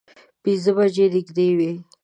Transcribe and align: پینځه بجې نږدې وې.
پینځه 0.43 0.71
بجې 0.77 1.05
نږدې 1.13 1.47
وې. 1.57 1.71